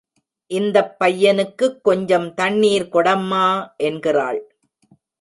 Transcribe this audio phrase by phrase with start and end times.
[0.51, 3.45] இந்தப் பையனுக்குக் கொஞ்சம் தண்ணீர் கொடம்மா
[3.77, 4.41] என்கிறாள்.